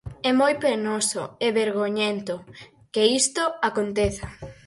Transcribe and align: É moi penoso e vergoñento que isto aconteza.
É 0.29 0.31
moi 0.41 0.53
penoso 0.65 1.23
e 1.45 1.47
vergoñento 1.61 2.35
que 2.93 3.03
isto 3.21 3.43
aconteza. 3.69 4.27